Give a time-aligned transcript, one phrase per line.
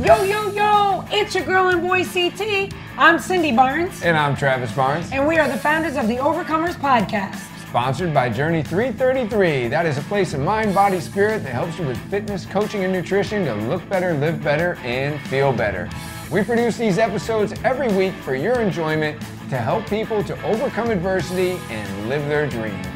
[0.00, 2.72] Yo, yo, yo, it's your girl and boy CT.
[2.96, 4.02] I'm Cindy Barnes.
[4.02, 5.12] And I'm Travis Barnes.
[5.12, 7.36] And we are the founders of the Overcomers Podcast.
[7.68, 9.68] Sponsored by Journey 333.
[9.68, 12.94] That is a place of mind, body, spirit that helps you with fitness, coaching, and
[12.94, 15.86] nutrition to look better, live better, and feel better.
[16.30, 19.20] We produce these episodes every week for your enjoyment
[19.50, 22.86] to help people to overcome adversity and live their dreams.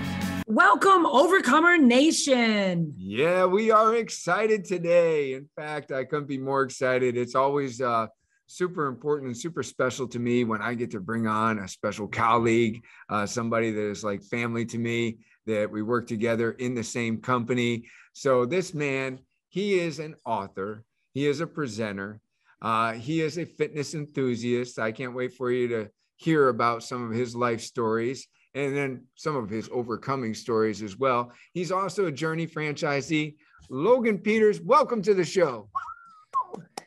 [0.47, 2.93] Welcome, Overcomer Nation.
[2.99, 5.33] Yeah, we are excited today.
[5.33, 7.17] In fact, I couldn't be more excited.
[7.17, 8.09] It's always uh,
[8.47, 12.07] super important and super special to me when I get to bring on a special
[12.07, 16.85] colleague, uh, somebody that is like family to me, that we work together in the
[16.85, 17.89] same company.
[18.13, 22.21] So, this man, he is an author, he is a presenter,
[22.61, 24.79] uh, he is a fitness enthusiast.
[24.79, 29.03] I can't wait for you to hear about some of his life stories and then
[29.17, 31.33] some of his overcoming stories as well.
[31.53, 33.35] He's also a Journey franchisee.
[33.69, 35.69] Logan Peters, welcome to the show.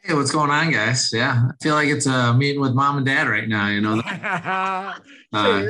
[0.03, 1.11] Hey, what's going on, guys?
[1.11, 3.67] Yeah, I feel like it's a meeting with mom and dad right now.
[3.67, 4.93] You know, uh,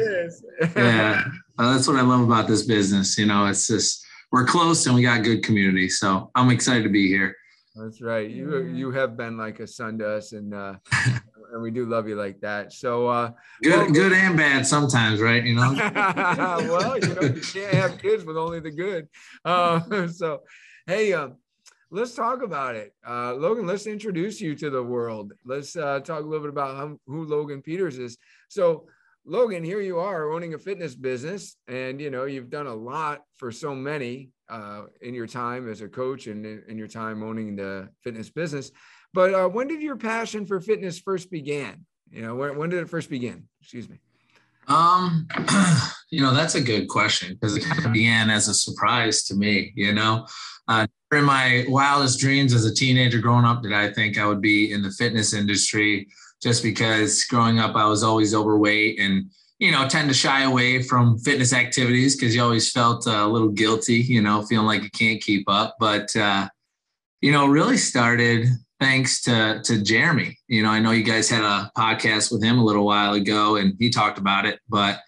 [0.75, 1.23] yeah,
[1.57, 3.17] uh, that's what I love about this business.
[3.17, 5.89] You know, it's just we're close and we got good community.
[5.89, 7.35] So I'm excited to be here.
[7.75, 8.29] That's right.
[8.29, 10.75] You you have been like a son to us, and uh,
[11.51, 12.73] and we do love you like that.
[12.73, 13.31] So uh,
[13.61, 15.43] good, well, good and bad sometimes, right?
[15.43, 15.73] You know.
[16.69, 19.07] well, you know, you can't have kids with only the good.
[19.45, 20.41] Uh, so,
[20.85, 21.35] hey, um,
[21.91, 23.67] let's talk about it, uh, Logan.
[23.67, 25.33] Let's introduce you to the world.
[25.45, 28.17] Let's uh, talk a little bit about how, who Logan Peters is.
[28.49, 28.87] So.
[29.29, 33.23] Logan, here you are owning a fitness business, and you know you've done a lot
[33.35, 37.23] for so many uh, in your time as a coach and in, in, your time
[37.23, 38.71] owning the fitness business.
[39.17, 41.87] But uh, when did your passion for fitness first begin?
[42.11, 43.47] You know, when, when did it first begin?
[43.59, 43.97] Excuse me.
[44.67, 45.27] Um,
[46.11, 49.33] you know, that's a good question because it kind of began as a surprise to
[49.33, 49.73] me.
[49.75, 50.27] You know,
[50.67, 54.39] uh, in my wildest dreams as a teenager growing up, did I think I would
[54.39, 56.07] be in the fitness industry?
[56.43, 60.83] Just because growing up, I was always overweight and you know, tend to shy away
[60.83, 64.91] from fitness activities because you always felt a little guilty, you know, feeling like you
[64.91, 65.75] can't keep up.
[65.79, 66.49] But, uh,
[67.21, 68.49] you know, really started
[68.79, 70.37] thanks to, to Jeremy.
[70.47, 73.55] You know, I know you guys had a podcast with him a little while ago
[73.57, 74.99] and he talked about it, but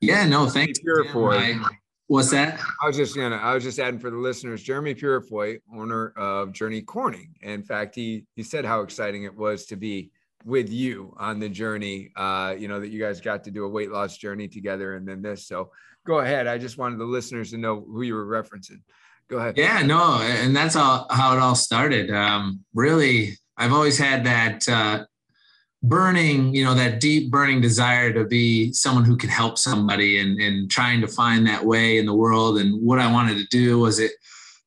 [0.00, 0.78] yeah, no, thanks.
[0.78, 1.62] Purifoy.
[2.06, 2.58] What's that?
[2.82, 6.52] I was just gonna, I was just adding for the listeners, Jeremy Purifoy, owner of
[6.52, 7.34] Journey Corning.
[7.42, 10.10] In fact, he he said how exciting it was to be
[10.44, 13.68] with you on the journey uh you know that you guys got to do a
[13.68, 15.70] weight loss journey together and then this so
[16.06, 18.80] go ahead i just wanted the listeners to know who you were referencing
[19.28, 19.56] go ahead.
[19.56, 22.10] Yeah no and that's all how it all started.
[22.10, 25.04] Um really i've always had that uh
[25.82, 30.40] burning you know that deep burning desire to be someone who can help somebody and
[30.40, 32.58] and trying to find that way in the world.
[32.58, 34.12] And what i wanted to do was it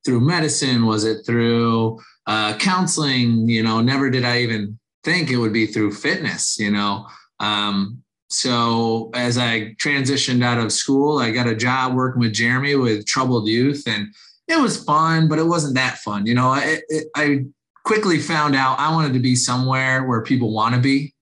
[0.03, 0.85] through medicine?
[0.85, 3.47] Was it through uh, counseling?
[3.49, 7.07] You know never did i even think it would be through fitness, you know.
[7.39, 12.75] Um, so as I transitioned out of school, I got a job working with Jeremy
[12.75, 14.07] with troubled youth, and
[14.51, 16.25] it was fun, but it wasn't that fun.
[16.25, 17.45] You know, I, it, I
[17.83, 21.13] quickly found out I wanted to be somewhere where people want to be.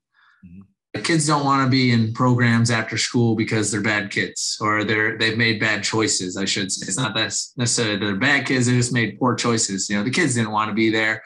[0.45, 1.01] Mm-hmm.
[1.01, 5.17] Kids don't want to be in programs after school because they're bad kids or they're
[5.17, 6.37] they've made bad choices.
[6.37, 9.89] I should say it's not that necessarily they're bad kids; they just made poor choices.
[9.89, 11.23] You know, the kids didn't want to be there.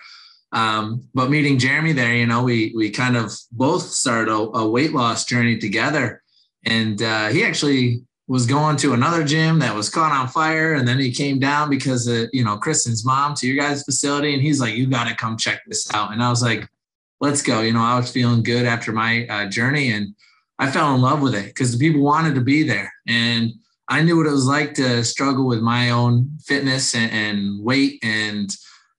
[0.52, 4.70] Um, but meeting Jeremy there, you know, we we kind of both started a, a
[4.70, 6.22] weight loss journey together,
[6.66, 10.88] and uh, he actually was going to another gym that was caught on fire, and
[10.88, 14.42] then he came down because of you know Kristen's mom to your guys' facility, and
[14.42, 16.68] he's like, "You got to come check this out," and I was like,
[17.20, 20.16] "Let's go." You know, I was feeling good after my uh, journey, and
[20.60, 23.52] I fell in love with it because the people wanted to be there, and
[23.90, 28.00] I knew what it was like to struggle with my own fitness and, and weight
[28.02, 28.50] and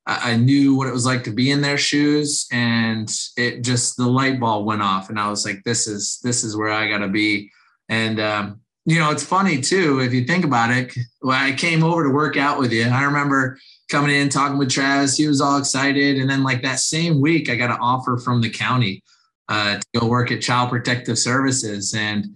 [0.07, 4.07] I knew what it was like to be in their shoes and it just the
[4.07, 7.09] light bulb went off and I was like, this is this is where I gotta
[7.09, 7.51] be.
[7.89, 11.83] And um, you know, it's funny too, if you think about it, when I came
[11.83, 13.59] over to work out with you, I remember
[13.91, 16.19] coming in, talking with Travis, he was all excited.
[16.19, 19.03] And then like that same week, I got an offer from the county
[19.49, 21.95] uh, to go work at Child Protective Services.
[21.95, 22.27] And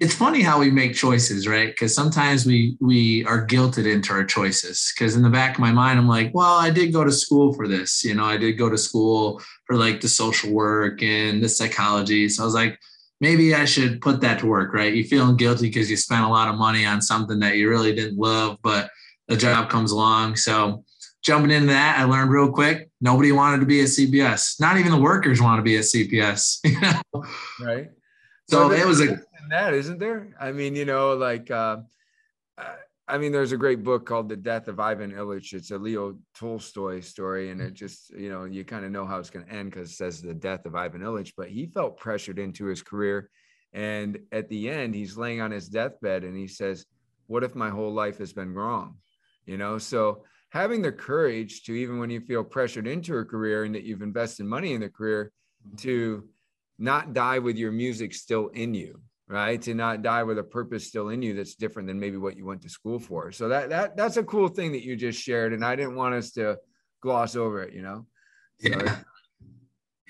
[0.00, 1.68] it's funny how we make choices, right?
[1.68, 4.92] Because sometimes we we are guilted into our choices.
[4.94, 7.52] Because in the back of my mind, I'm like, well, I did go to school
[7.52, 8.02] for this.
[8.04, 12.28] You know, I did go to school for like the social work and the psychology.
[12.28, 12.80] So I was like,
[13.22, 14.92] maybe I should put that to work, right?
[14.92, 17.94] You're feeling guilty because you spent a lot of money on something that you really
[17.94, 18.90] didn't love, but
[19.28, 20.34] the job comes along.
[20.34, 20.84] So
[21.22, 22.90] jumping into that, I learned real quick.
[23.00, 24.60] Nobody wanted to be at CPS.
[24.60, 26.58] Not even the workers want to be at CPS.
[26.64, 27.24] You know?
[27.60, 27.90] Right.
[28.50, 29.18] So, so it was a
[29.50, 30.34] that, isn't there?
[30.40, 31.78] I mean, you know, like uh,
[33.12, 35.52] I, mean, there's a great book called The Death of Ivan Ilyich.
[35.52, 39.18] It's a Leo Tolstoy story, and it just, you know, you kind of know how
[39.18, 41.34] it's going to end because it says the death of Ivan Ilyich.
[41.36, 43.28] But he felt pressured into his career,
[43.74, 46.86] and at the end, he's laying on his deathbed, and he says,
[47.26, 48.96] "What if my whole life has been wrong?"
[49.44, 53.64] You know, so having the courage to even when you feel pressured into a career
[53.64, 55.32] and that you've invested money in the career,
[55.78, 56.26] to
[56.78, 59.02] not die with your music still in you
[59.32, 62.36] right to not die with a purpose still in you that's different than maybe what
[62.36, 63.32] you went to school for.
[63.32, 66.14] So that that that's a cool thing that you just shared and i didn't want
[66.14, 66.58] us to
[67.00, 68.06] gloss over it you know?
[68.60, 68.98] So, yeah.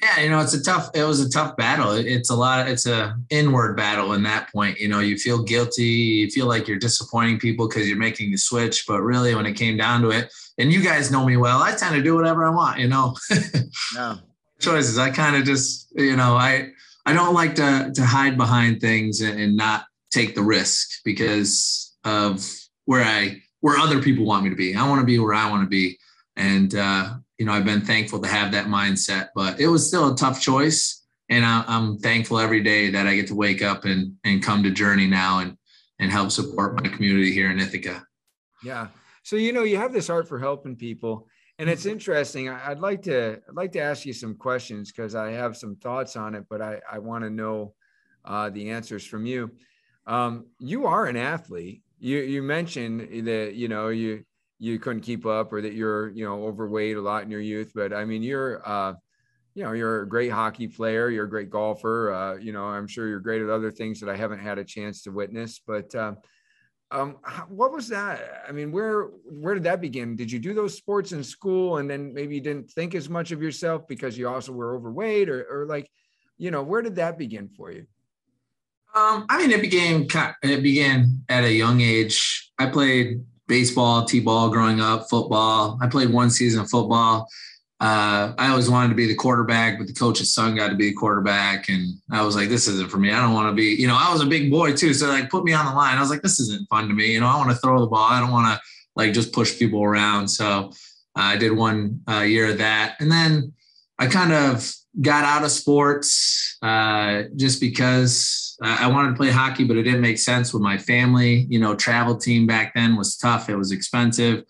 [0.03, 1.93] Yeah you know it's a tough it was a tough battle.
[1.93, 4.99] It's a lot it's a inward battle in that point you know?
[4.99, 9.01] You feel guilty you feel like you're disappointing people because you're making the switch but
[9.03, 11.95] really when it came down to it and you guys know me well i tend
[11.95, 13.17] to do whatever i want you know?
[13.95, 14.17] Yeah.
[14.59, 16.71] choices i kind of just you know i
[17.05, 22.47] I don't like to to hide behind things and, not take the risk because of
[22.85, 24.75] where I where other people want me to be.
[24.75, 25.99] I want to be where I want to be,
[26.37, 29.29] and uh, you know I've been thankful to have that mindset.
[29.35, 33.17] But it was still a tough choice, and I, I'm thankful every day that I
[33.17, 35.57] get to wake up and and come to Journey now and
[35.99, 38.05] and help support my community here in Ithaca.
[38.63, 38.89] Yeah.
[39.23, 41.29] So you know you have this heart for helping people
[41.63, 42.49] and it's interesting.
[42.49, 46.17] I'd like to I'd like to ask you some questions because I have some thoughts
[46.17, 47.75] on it, but I, I want to know
[48.25, 49.49] uh, the answers from you.
[50.05, 51.83] Um, you are an athlete.
[52.01, 54.25] You you mentioned that you know you
[54.59, 57.71] you couldn't keep up or that you're you know overweight a lot in your youth,
[57.77, 58.95] but I mean you're uh,
[59.55, 61.11] you know you're a great hockey player.
[61.11, 62.13] You're a great golfer.
[62.13, 64.65] Uh, you know I'm sure you're great at other things that I haven't had a
[64.65, 65.95] chance to witness, but.
[66.93, 67.17] Um,
[67.49, 68.45] what was that?
[68.47, 70.15] I mean, where where did that begin?
[70.15, 73.33] Did you do those sports in school, and then maybe you didn't think as much
[73.33, 75.91] of yourself because you also were overweight, or or like,
[76.37, 77.87] you know, where did that begin for you?
[78.95, 80.07] Um, I mean, it began
[80.43, 82.53] it began at a young age.
[82.59, 85.79] I played baseball, t-ball growing up, football.
[85.81, 87.27] I played one season of football
[87.83, 90.91] uh, I always wanted to be the quarterback, but the coach's son got to be
[90.91, 91.69] the quarterback.
[91.69, 93.11] And I was like, this isn't for me.
[93.11, 94.95] I don't want to be, you know, I was a big boy too.
[94.95, 95.99] So like put me on the line.
[95.99, 97.13] I was like, this isn't fun to me.
[97.13, 98.09] You know, I want to throw the ball.
[98.09, 98.61] I don't want to
[98.95, 100.29] like just push people around.
[100.29, 100.71] So
[101.19, 102.95] uh, I did one uh, year of that.
[103.01, 103.53] And then
[103.99, 109.65] I kind of got out of sports uh, just because I wanted to play hockey,
[109.65, 111.47] but it didn't make sense with my family.
[111.51, 113.49] You know, travel team back then was tough.
[113.49, 114.45] It was expensive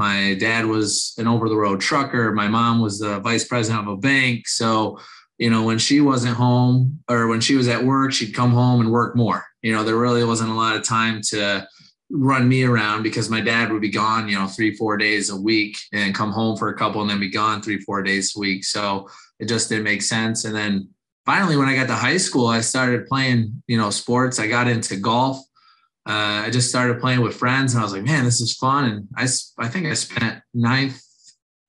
[0.00, 2.32] my dad was an over the road trucker.
[2.32, 4.48] My mom was the vice president of a bank.
[4.48, 4.98] So,
[5.36, 8.80] you know, when she wasn't home or when she was at work, she'd come home
[8.80, 9.44] and work more.
[9.60, 11.68] You know, there really wasn't a lot of time to
[12.08, 15.36] run me around because my dad would be gone, you know, three, four days a
[15.36, 18.40] week and come home for a couple and then be gone three, four days a
[18.40, 18.64] week.
[18.64, 19.06] So
[19.38, 20.46] it just didn't make sense.
[20.46, 20.88] And then
[21.26, 24.38] finally, when I got to high school, I started playing, you know, sports.
[24.38, 25.44] I got into golf
[26.06, 28.84] uh, I just started playing with friends and I was like, man, this is fun.
[28.84, 31.02] And I, I think I spent ninth,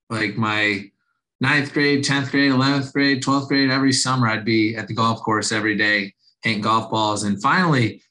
[0.09, 0.89] like my
[1.41, 5.21] ninth grade, 10th grade, 11th grade, 12th grade, every summer I'd be at the golf
[5.21, 6.13] course every day,
[6.43, 7.23] hitting golf balls.
[7.23, 8.01] And finally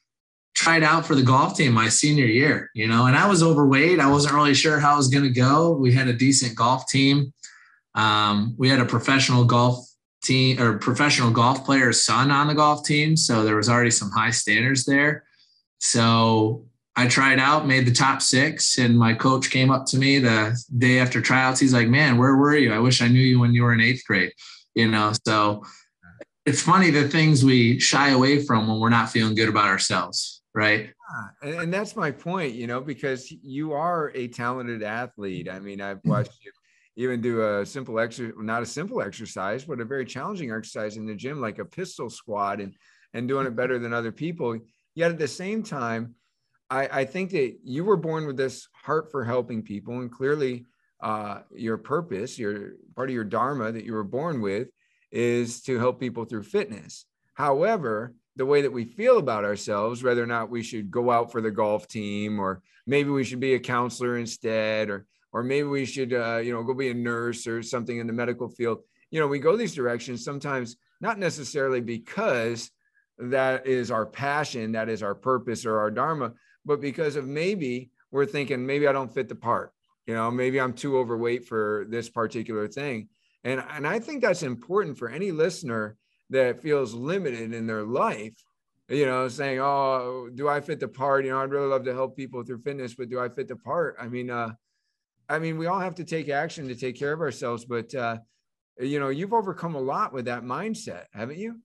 [0.53, 3.99] tried out for the golf team my senior year, you know, and I was overweight.
[3.99, 5.71] I wasn't really sure how I was going to go.
[5.71, 7.33] We had a decent golf team.
[7.95, 9.87] Um, we had a professional golf
[10.23, 13.17] team or professional golf player's son on the golf team.
[13.17, 15.23] So there was already some high standards there.
[15.81, 20.19] So I tried out, made the top six, and my coach came up to me
[20.19, 21.59] the day after tryouts.
[21.59, 22.71] He's like, "Man, where were you?
[22.71, 24.31] I wish I knew you when you were in eighth grade."
[24.75, 25.65] You know, so
[26.45, 30.43] it's funny the things we shy away from when we're not feeling good about ourselves,
[30.53, 30.91] right?
[31.43, 35.49] Yeah, and that's my point, you know, because you are a talented athlete.
[35.49, 36.09] I mean, I've mm-hmm.
[36.09, 36.51] watched you
[36.97, 41.07] even do a simple exercise, not a simple exercise, but a very challenging exercise in
[41.07, 42.75] the gym, like a pistol squat, and
[43.15, 44.59] and doing it better than other people
[44.95, 46.15] Yet at the same time,
[46.69, 50.65] I, I think that you were born with this heart for helping people, and clearly,
[51.01, 54.69] uh, your purpose, your part of your dharma that you were born with,
[55.11, 57.05] is to help people through fitness.
[57.33, 61.31] However, the way that we feel about ourselves, whether or not we should go out
[61.31, 65.67] for the golf team, or maybe we should be a counselor instead, or or maybe
[65.67, 68.79] we should, uh, you know, go be a nurse or something in the medical field.
[69.11, 72.69] You know, we go these directions sometimes not necessarily because
[73.21, 76.33] that is our passion, that is our purpose or our dharma,
[76.65, 79.71] but because of maybe we're thinking maybe I don't fit the part,
[80.07, 83.09] you know, maybe I'm too overweight for this particular thing.
[83.43, 85.97] And, and I think that's important for any listener
[86.29, 88.35] that feels limited in their life,
[88.89, 91.25] you know, saying, Oh, do I fit the part?
[91.25, 93.55] You know, I'd really love to help people through fitness, but do I fit the
[93.55, 93.95] part?
[93.99, 94.53] I mean, uh,
[95.29, 98.17] I mean, we all have to take action to take care of ourselves, but, uh,
[98.79, 101.59] you know, you've overcome a lot with that mindset, haven't you?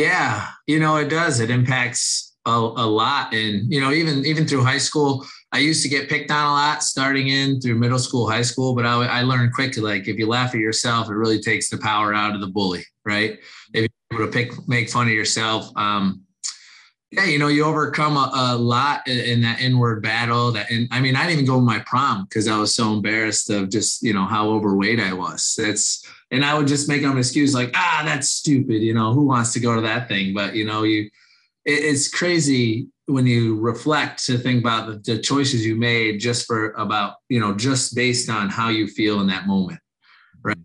[0.00, 1.40] Yeah, you know, it does.
[1.40, 3.34] It impacts a, a lot.
[3.34, 6.52] And, you know, even, even through high school, I used to get picked on a
[6.52, 10.16] lot starting in through middle school, high school, but I, I learned quickly, like if
[10.16, 13.38] you laugh at yourself, it really takes the power out of the bully, right?
[13.74, 16.22] If you're able to pick, make fun of yourself, um,
[17.10, 20.52] yeah, you know, you overcome a, a lot in, in, that inward battle.
[20.52, 22.94] That, and I mean, I didn't even go to my prom because I was so
[22.94, 25.56] embarrassed of just, you know, how overweight I was.
[25.58, 28.82] It's, and I would just make up an excuse like, ah, that's stupid.
[28.82, 30.34] You know, who wants to go to that thing?
[30.34, 31.10] But you know, you,
[31.64, 36.46] it, it's crazy when you reflect to think about the, the choices you made just
[36.46, 39.80] for about, you know, just based on how you feel in that moment,
[40.42, 40.56] right?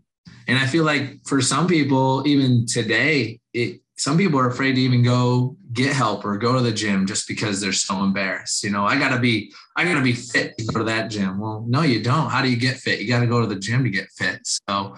[0.47, 4.81] And I feel like for some people, even today, it, some people are afraid to
[4.81, 8.63] even go get help or go to the gym just because they're so embarrassed.
[8.63, 11.39] You know, I gotta be, I gotta be fit to go to that gym.
[11.39, 12.29] Well, no, you don't.
[12.29, 12.99] How do you get fit?
[12.99, 14.41] You got to go to the gym to get fit.
[14.43, 14.95] So,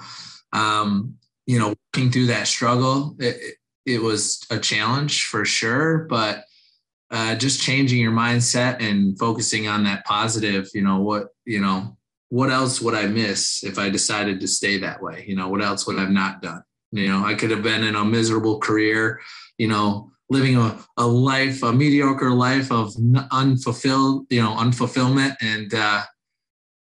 [0.54, 6.44] um, you know, working through that struggle, it, it was a challenge for sure, but
[7.10, 11.98] uh, just changing your mindset and focusing on that positive, you know, what, you know,
[12.30, 15.24] what else would I miss if I decided to stay that way?
[15.26, 16.64] You know, what else would I've not done?
[16.92, 19.22] You know, I could have been in a miserable career,
[19.58, 22.94] you know, living a, a life, a mediocre life of
[23.32, 25.38] unfulfilled, you know, unfulfillment.
[25.42, 26.04] And uh,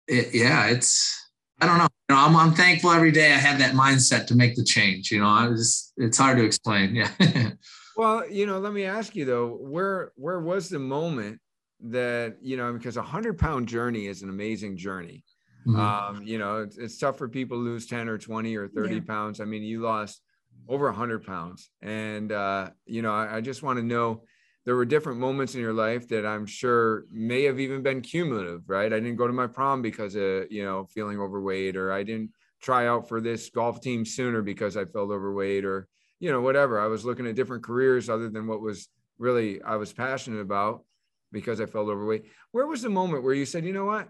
[0.07, 1.18] it, yeah, it's,
[1.61, 1.87] I don't know.
[2.09, 5.11] You know, I'm, I'm thankful every day I had that mindset to make the change.
[5.11, 6.95] You know, I just, it's hard to explain.
[6.95, 7.11] Yeah.
[7.97, 11.39] well, you know, let me ask you though, where, where was the moment
[11.81, 15.23] that, you know, because a hundred pound journey is an amazing journey.
[15.67, 15.79] Mm-hmm.
[15.79, 18.95] Um, you know, it's, it's, tough for people to lose 10 or 20 or 30
[18.95, 19.01] yeah.
[19.05, 19.41] pounds.
[19.41, 20.21] I mean, you lost
[20.69, 21.69] over 100 pounds.
[21.81, 24.23] And, uh, you know, I, I just want to know
[24.69, 28.69] there were different moments in your life that I'm sure may have even been cumulative,
[28.69, 28.93] right?
[28.93, 32.33] I didn't go to my prom because of, you know, feeling overweight, or I didn't
[32.61, 35.87] try out for this golf team sooner because I felt overweight, or,
[36.19, 36.79] you know, whatever.
[36.79, 40.85] I was looking at different careers other than what was really I was passionate about
[41.31, 42.25] because I felt overweight.
[42.51, 44.07] Where was the moment where you said, you know what?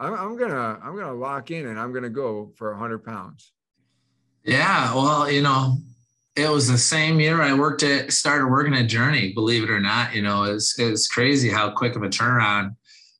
[0.00, 3.52] I'm, I'm gonna I'm gonna lock in and I'm gonna go for hundred pounds.
[4.42, 5.76] Yeah, well, you know,
[6.34, 9.32] it was the same year I worked at started working at Journey.
[9.32, 12.76] Believe it or not, you know, it's it's crazy how quick of a turnaround.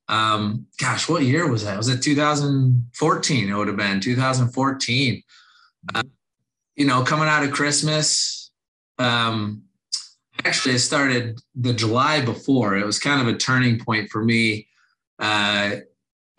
[0.08, 1.76] Um, gosh, what year was that?
[1.76, 3.48] Was it 2014?
[3.48, 5.22] It would have been 2014.
[5.94, 6.02] Uh,
[6.76, 8.50] you know, coming out of Christmas.
[8.98, 9.62] Um,
[10.44, 12.76] actually, I started the July before.
[12.76, 14.68] It was kind of a turning point for me.
[15.18, 15.76] Uh,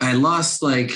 [0.00, 0.92] I lost like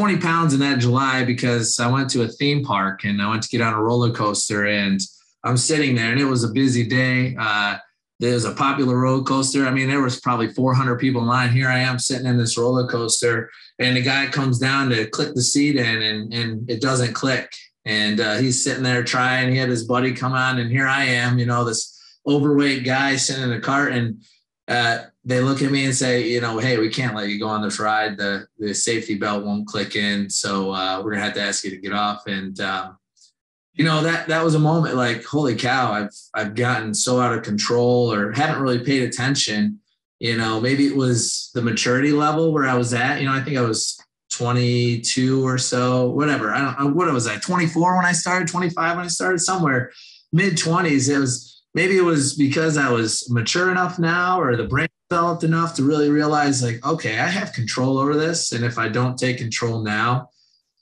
[0.00, 3.42] 20 pounds in that July because I went to a theme park and I went
[3.42, 4.98] to get on a roller coaster and
[5.44, 7.36] I'm sitting there and it was a busy day.
[7.38, 7.76] Uh,
[8.18, 9.66] there's a popular roller coaster.
[9.66, 11.50] I mean, there was probably 400 people in line.
[11.50, 15.34] Here I am sitting in this roller coaster, and the guy comes down to click
[15.34, 17.50] the seat in, and and it doesn't click.
[17.84, 19.52] And uh, he's sitting there trying.
[19.52, 23.16] He had his buddy come on, and here I am, you know, this overweight guy
[23.16, 24.22] sitting in a cart, and
[24.70, 27.48] uh, they look at me and say, you know, hey, we can't let you go
[27.48, 28.16] on this ride.
[28.16, 31.70] The the safety belt won't click in, so uh, we're gonna have to ask you
[31.70, 32.28] to get off.
[32.28, 32.96] And um,
[33.74, 37.36] you know that that was a moment like, holy cow, I've I've gotten so out
[37.36, 39.80] of control or haven't really paid attention.
[40.20, 43.20] You know, maybe it was the maturity level where I was at.
[43.20, 44.00] You know, I think I was
[44.34, 46.54] 22 or so, whatever.
[46.54, 49.90] I don't know what was I 24 when I started, 25 when I started, somewhere
[50.32, 51.12] mid 20s.
[51.12, 55.42] It was maybe it was because I was mature enough now or the brain developed
[55.42, 58.52] enough to really realize like okay i have control over this.
[58.52, 60.30] And if i don't take control now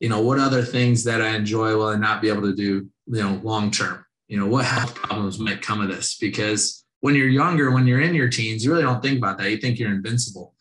[0.01, 2.89] you know what other things that i enjoy will i not be able to do
[3.07, 4.05] you know long term?
[4.29, 6.19] You know what health problems might come of this?
[6.19, 9.51] Because when you're younger when you're in your teens you really don't think about that.
[9.51, 10.55] You think you're invincible.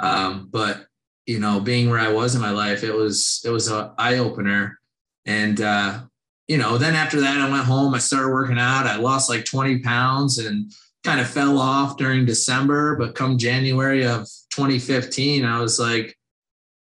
[0.00, 0.86] Um, but
[1.24, 4.78] you know being where i was in my life it was it was an eye-opener.
[5.26, 6.02] And uh,
[6.48, 9.44] you know then after that i went home i started working out i lost like
[9.44, 10.72] 20 pounds and
[11.04, 16.16] kind of fell off during December, but come January of 2015, I was like,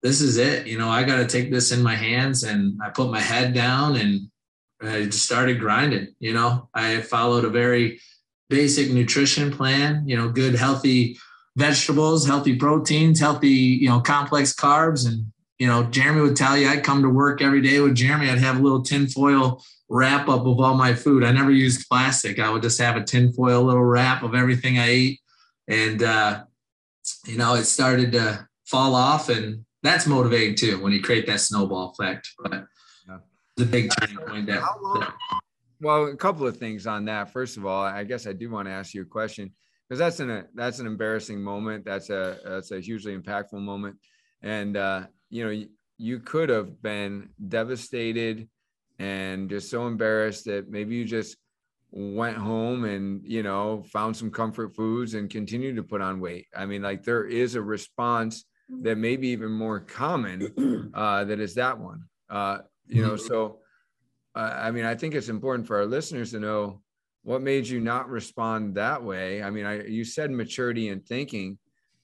[0.01, 0.65] this is it.
[0.67, 2.43] You know, I got to take this in my hands.
[2.43, 4.29] And I put my head down and
[4.81, 6.15] I just started grinding.
[6.19, 7.99] You know, I followed a very
[8.49, 11.17] basic nutrition plan, you know, good, healthy
[11.57, 15.07] vegetables, healthy proteins, healthy, you know, complex carbs.
[15.07, 18.29] And, you know, Jeremy would tell you I'd come to work every day with Jeremy.
[18.29, 21.23] I'd have a little tinfoil wrap up of all my food.
[21.23, 22.39] I never used plastic.
[22.39, 25.19] I would just have a tinfoil little wrap of everything I ate.
[25.67, 26.43] And, uh,
[27.25, 29.29] you know, it started to fall off.
[29.29, 32.29] And that's motivating too when you create that snowball effect.
[32.41, 32.65] But
[33.07, 33.17] yeah.
[33.55, 35.13] the big turning point that, that.
[35.79, 37.31] Well, a couple of things on that.
[37.31, 39.51] First of all, I guess I do want to ask you a question
[39.87, 41.85] because that's an that's an embarrassing moment.
[41.85, 43.97] That's a that's a hugely impactful moment,
[44.41, 48.47] and uh, you know you, you could have been devastated
[48.99, 51.37] and just so embarrassed that maybe you just
[51.91, 56.47] went home and you know found some comfort foods and continued to put on weight.
[56.55, 58.45] I mean like there is a response
[58.81, 62.03] that may be even more common uh, that is that one.
[62.29, 63.27] Uh, you know mm-hmm.
[63.27, 63.59] so
[64.35, 66.81] uh, i mean i think it's important for our listeners to know
[67.23, 69.41] what made you not respond that way.
[69.41, 71.57] I mean i you said maturity and thinking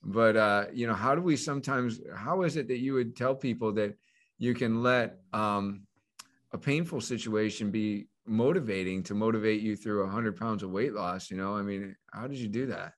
[0.04, 3.36] but uh, you know how do we sometimes how is it that you would tell
[3.36, 3.96] people that
[4.38, 5.82] you can let um,
[6.52, 11.38] a painful situation be motivating to motivate you through 100 pounds of weight loss you
[11.38, 11.56] know?
[11.56, 12.94] I mean how did you do that?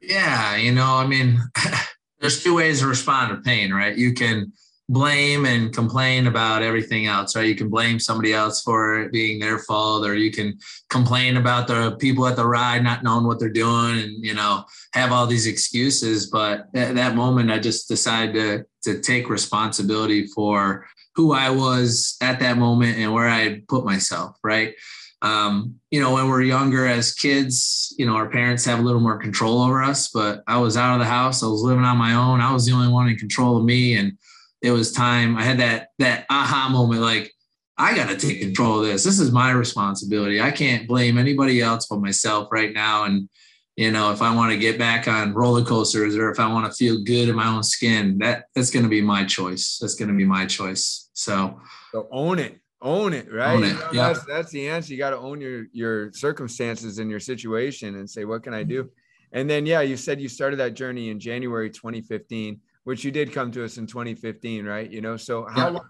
[0.00, 1.40] Yeah you know i mean
[2.20, 3.96] there's two ways to respond to pain right?
[3.96, 4.52] You can
[4.88, 9.38] blame and complain about everything else right you can blame somebody else for it being
[9.38, 10.58] their fault or you can
[10.90, 14.62] complain about the people at the ride not knowing what they're doing and you know
[14.92, 20.26] have all these excuses but at that moment i just decided to to take responsibility
[20.26, 24.74] for who I was at that moment and where I put myself, right?
[25.22, 29.00] Um, you know, when we're younger as kids, you know, our parents have a little
[29.00, 31.42] more control over us, but I was out of the house.
[31.42, 32.40] I was living on my own.
[32.40, 33.96] I was the only one in control of me.
[33.96, 34.18] And
[34.64, 35.36] it was time.
[35.36, 37.30] I had that, that aha moment, like,
[37.76, 39.04] I got to take control of this.
[39.04, 40.40] This is my responsibility.
[40.40, 43.04] I can't blame anybody else but myself right now.
[43.04, 43.28] And,
[43.76, 46.64] you know, if I want to get back on roller coasters or if I want
[46.64, 49.78] to feel good in my own skin, that that's going to be my choice.
[49.80, 51.10] That's going to be my choice.
[51.12, 51.60] So,
[51.92, 53.56] so own it, own it, right?
[53.56, 53.68] Own it.
[53.68, 54.12] You know, yeah.
[54.12, 54.92] That's, that's the answer.
[54.92, 58.62] You got to own your your circumstances and your situation and say, what can I
[58.62, 58.88] do?
[59.32, 63.32] And then, yeah, you said you started that journey in January 2015, which you did
[63.32, 64.90] come to us in 2015, right?
[64.90, 65.68] You know, so how yeah.
[65.70, 65.88] long,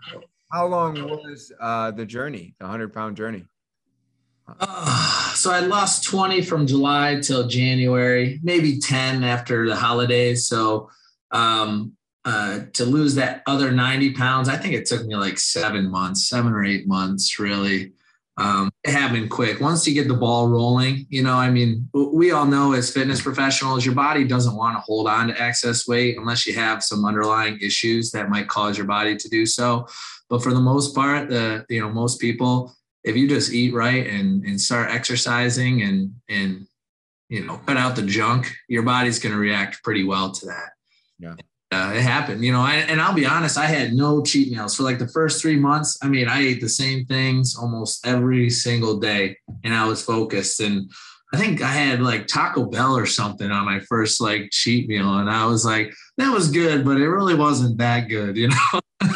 [0.53, 3.45] how long was uh, the journey, the 100 pound journey?
[4.61, 10.47] Uh, so I lost 20 from July till January, maybe 10 after the holidays.
[10.47, 10.91] So
[11.31, 11.93] um,
[12.25, 16.29] uh, to lose that other 90 pounds, I think it took me like seven months,
[16.29, 17.93] seven or eight months, really.
[18.37, 19.61] Um, it happened quick.
[19.61, 23.23] Once you get the ball rolling, you know, I mean, we all know as fitness
[23.23, 27.05] professionals, your body doesn't want to hold on to excess weight unless you have some
[27.05, 29.87] underlying issues that might cause your body to do so.
[30.29, 34.07] But for the most part, the you know most people if you just eat right
[34.07, 36.67] and and start exercising and and
[37.29, 40.71] you know cut out the junk, your body's going to react pretty well to that.
[41.19, 41.35] Yeah.
[41.75, 44.77] Uh, it happened, you know, I, and I'll be honest, I had no cheat meals
[44.77, 45.99] for like the first three months.
[46.03, 50.61] I mean, I ate the same things almost every single day and I was focused.
[50.61, 50.91] And
[51.33, 55.19] I think I had like Taco Bell or something on my first like cheat meal.
[55.19, 58.81] And I was like, that was good, but it really wasn't that good, you know?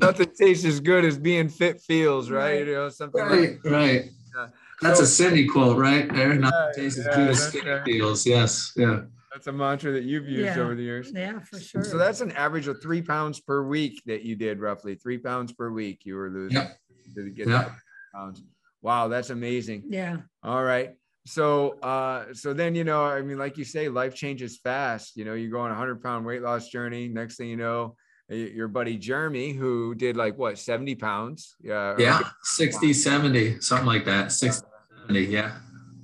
[0.00, 2.66] nothing tastes as good as being fit feels, right?
[2.66, 4.04] You know, something right, like right.
[4.36, 4.48] Yeah.
[4.82, 6.34] That's so, a Cindy quote, right there.
[6.34, 8.26] Nothing yeah, tastes as good as skin feels.
[8.26, 9.02] Yes, yeah.
[9.36, 10.62] That's a mantra that you've used yeah.
[10.62, 11.12] over the years.
[11.14, 11.84] Yeah, for sure.
[11.84, 14.94] So that's an average of three pounds per week that you did roughly.
[14.94, 16.78] Three pounds per week you were losing yep.
[17.14, 17.70] to get yep.
[18.14, 18.42] pounds.
[18.80, 19.82] Wow, that's amazing.
[19.90, 20.16] Yeah.
[20.42, 20.94] All right.
[21.26, 25.18] So uh so then you know, I mean, like you say, life changes fast.
[25.18, 27.06] You know, you go on a hundred pound weight loss journey.
[27.06, 27.94] Next thing you know,
[28.30, 31.56] your buddy Jeremy, who did like what 70 pounds.
[31.60, 31.94] Yeah.
[31.98, 32.20] Yeah.
[32.42, 34.32] 60, 70, something like that.
[34.32, 34.66] 60,
[35.02, 35.24] 70.
[35.26, 35.58] Yeah.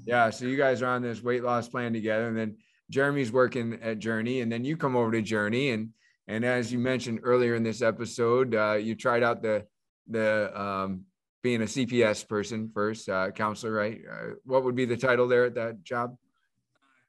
[0.05, 0.29] Yeah.
[0.29, 2.29] So you guys are on this weight loss plan together.
[2.29, 2.57] And then
[2.93, 4.43] Jeremy's working at Journey.
[4.43, 5.71] And then you come over to Journey.
[5.71, 5.91] And
[6.29, 9.67] and as you mentioned earlier in this episode, uh, you tried out the
[10.09, 11.05] the um,
[11.43, 14.01] being a CPS person first, uh, counselor, right?
[14.09, 16.17] Uh, what would be the title there at that job?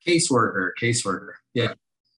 [0.07, 1.33] Caseworker, caseworker.
[1.53, 1.73] Yeah.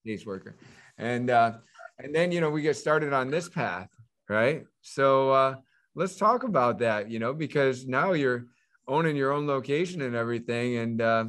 [0.06, 0.54] Caseworker.
[0.97, 1.54] And uh,
[1.99, 3.89] and then you know we get started on this path
[4.30, 5.56] right so uh
[5.95, 8.45] let's talk about that you know because now you're
[8.88, 11.25] owning your own location and everything and uh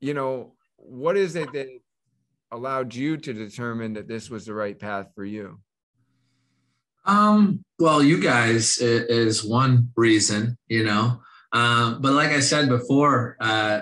[0.00, 1.68] you know what is it that
[2.50, 5.58] allowed you to determine that this was the right path for you
[7.04, 11.20] um well you guys is one reason you know
[11.52, 13.80] um but like i said before uh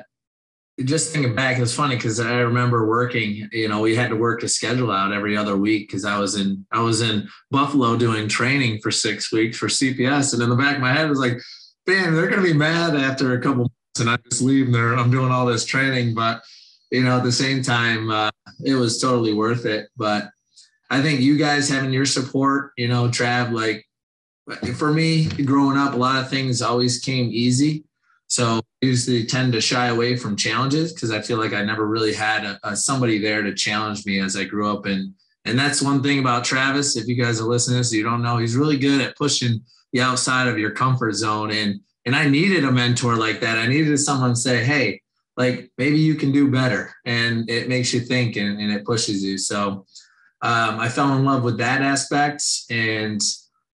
[0.85, 3.49] just thinking back, it's funny because I remember working.
[3.51, 6.35] You know, we had to work a schedule out every other week because I was
[6.35, 10.57] in I was in Buffalo doing training for six weeks for CPS, and in the
[10.57, 11.41] back of my head was like,
[11.87, 14.95] "Man, they're going to be mad after a couple months, and I just leave there.
[14.95, 16.43] I'm doing all this training, but
[16.97, 18.31] you know, at the same time, uh,
[18.65, 19.89] it was totally worth it.
[19.99, 20.31] But
[20.89, 23.85] I think you guys having your support, you know, Trav, like
[24.77, 27.85] for me growing up, a lot of things always came easy.
[28.29, 31.87] So I usually tend to shy away from challenges because I feel like I never
[31.87, 34.87] really had a, a, somebody there to challenge me as I grew up.
[34.87, 35.13] And
[35.45, 36.97] and that's one thing about Travis.
[36.97, 39.61] If you guys are listening to this, you don't know, he's really good at pushing
[39.93, 41.51] the outside of your comfort zone.
[41.51, 43.59] And and I needed a mentor like that.
[43.59, 45.03] I needed someone to say, hey,
[45.37, 46.95] like maybe you can do better.
[47.05, 49.39] And it makes you think and, and it pushes you.
[49.39, 49.87] So
[50.43, 53.21] um, I fell in love with that aspect and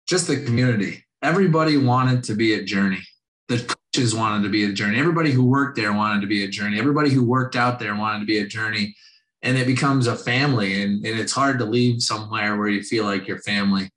[0.08, 1.06] just the community.
[1.22, 3.04] Everybody wanted to be a journey
[3.52, 4.98] the coaches wanted to be a journey.
[4.98, 6.80] Everybody who worked there wanted to be a journey.
[6.80, 8.96] Everybody who worked out there wanted to be a journey.
[9.44, 10.82] And it becomes a family.
[10.82, 13.90] And, and it's hard to leave somewhere where you feel like your family.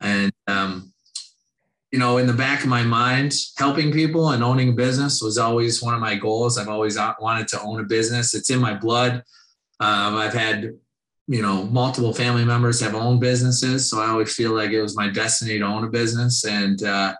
[0.00, 0.93] And, um,
[1.94, 5.38] you know, in the back of my mind, helping people and owning a business was
[5.38, 6.58] always one of my goals.
[6.58, 8.34] I've always wanted to own a business.
[8.34, 9.22] It's in my blood.
[9.78, 10.72] Um, I've had,
[11.28, 13.88] you know, multiple family members have owned businesses.
[13.88, 16.44] So I always feel like it was my destiny to own a business.
[16.44, 17.14] And, uh,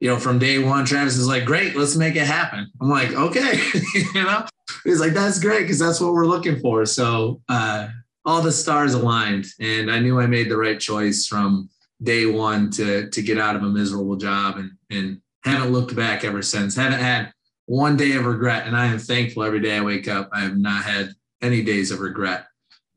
[0.00, 2.66] you know, from day one, Travis is like, great, let's make it happen.
[2.80, 3.60] I'm like, okay,
[3.94, 4.46] you know,
[4.84, 6.86] he's like, that's great because that's what we're looking for.
[6.86, 7.88] So uh,
[8.24, 11.68] all the stars aligned, and I knew I made the right choice from
[12.02, 16.24] day one to to get out of a miserable job, and and haven't looked back
[16.24, 16.76] ever since.
[16.76, 17.32] Haven't had
[17.66, 20.28] one day of regret, and I am thankful every day I wake up.
[20.32, 21.10] I have not had
[21.42, 22.46] any days of regret.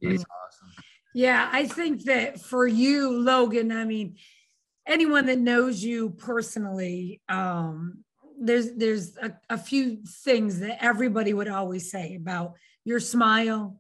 [0.02, 0.72] That's awesome.
[1.14, 4.16] Yeah, I think that for you, Logan, I mean
[4.88, 8.04] anyone that knows you personally, um,
[8.40, 13.80] there's there's a, a, few things that everybody would always say about your smile,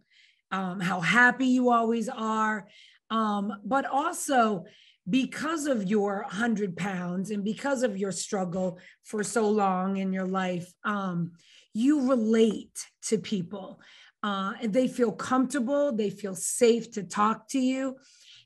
[0.52, 2.68] um, how happy you always are,
[3.10, 4.66] um, but also
[5.10, 10.28] because of your 100 pounds and because of your struggle for so long in your
[10.28, 11.32] life, um,
[11.74, 13.82] you relate to people.
[14.24, 17.98] Uh, and they feel comfortable, they feel safe to talk to you.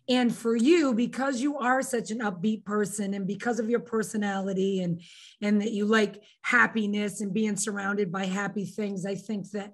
[0.08, 4.82] And for you, because you are such an upbeat person and because of your personality
[4.82, 5.02] and,
[5.42, 9.74] and that you like happiness and being surrounded by happy things, I think that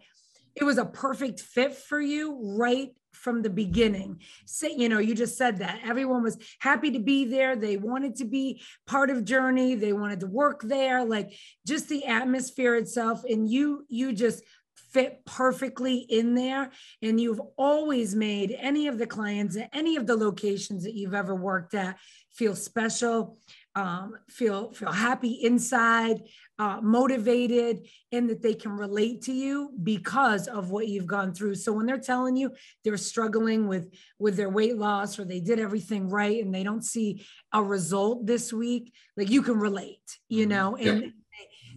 [0.55, 4.19] it was a perfect fit for you right from the beginning.
[4.45, 7.55] Say, you know, you just said that everyone was happy to be there.
[7.55, 9.75] They wanted to be part of Journey.
[9.75, 11.33] They wanted to work there, like
[11.65, 13.23] just the atmosphere itself.
[13.23, 14.43] And you, you just
[14.91, 16.69] fit perfectly in there
[17.01, 21.13] and you've always made any of the clients at any of the locations that you've
[21.13, 21.97] ever worked at
[22.33, 23.37] feel special
[23.75, 26.21] um, feel feel happy inside
[26.61, 31.55] uh, motivated and that they can relate to you because of what you've gone through
[31.55, 32.51] so when they're telling you
[32.83, 36.83] they're struggling with with their weight loss or they did everything right and they don't
[36.83, 40.49] see a result this week like you can relate you mm-hmm.
[40.51, 41.09] know and yeah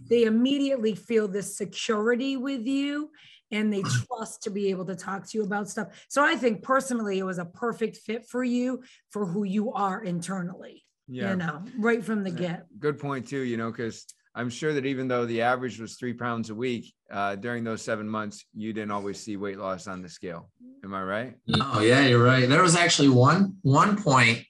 [0.07, 3.09] they immediately feel this security with you
[3.49, 6.05] and they trust to be able to talk to you about stuff.
[6.09, 10.03] So I think personally, it was a perfect fit for you for who you are
[10.03, 10.83] internally.
[11.07, 11.31] Yeah.
[11.31, 12.65] You know, right from the get.
[12.79, 14.05] Good point, too, you know, because
[14.37, 17.81] I'm sure that even though the average was three pounds a week uh, during those
[17.81, 20.49] seven months, you didn't always see weight loss on the scale.
[20.83, 21.35] Am I right?
[21.61, 22.47] Oh, yeah, you're right.
[22.47, 24.43] There was actually one one point